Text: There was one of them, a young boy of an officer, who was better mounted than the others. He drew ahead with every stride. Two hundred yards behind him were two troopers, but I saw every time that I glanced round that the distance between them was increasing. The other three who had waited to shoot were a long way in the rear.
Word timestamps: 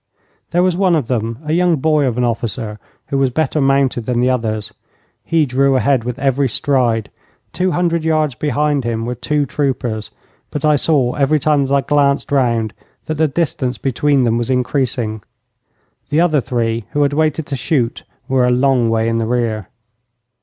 There 0.49 0.63
was 0.63 0.75
one 0.75 0.95
of 0.95 1.05
them, 1.09 1.37
a 1.45 1.53
young 1.53 1.75
boy 1.75 2.07
of 2.07 2.17
an 2.17 2.23
officer, 2.23 2.79
who 3.09 3.19
was 3.19 3.29
better 3.29 3.61
mounted 3.61 4.07
than 4.07 4.19
the 4.19 4.31
others. 4.31 4.73
He 5.23 5.45
drew 5.45 5.75
ahead 5.75 6.03
with 6.05 6.17
every 6.17 6.49
stride. 6.49 7.11
Two 7.53 7.73
hundred 7.73 8.03
yards 8.03 8.33
behind 8.33 8.83
him 8.83 9.05
were 9.05 9.13
two 9.13 9.45
troopers, 9.45 10.09
but 10.49 10.65
I 10.65 10.75
saw 10.75 11.13
every 11.13 11.37
time 11.37 11.67
that 11.67 11.75
I 11.75 11.81
glanced 11.81 12.31
round 12.31 12.73
that 13.05 13.19
the 13.19 13.27
distance 13.27 13.77
between 13.77 14.23
them 14.23 14.39
was 14.39 14.49
increasing. 14.49 15.21
The 16.09 16.19
other 16.19 16.41
three 16.41 16.85
who 16.93 17.03
had 17.03 17.13
waited 17.13 17.45
to 17.45 17.55
shoot 17.55 18.03
were 18.27 18.47
a 18.47 18.51
long 18.51 18.89
way 18.89 19.07
in 19.07 19.19
the 19.19 19.27
rear. 19.27 19.67